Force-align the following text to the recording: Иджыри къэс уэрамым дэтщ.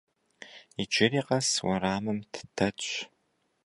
Иджыри 0.81 1.21
къэс 1.27 1.49
уэрамым 1.65 2.19
дэтщ. 2.55 2.89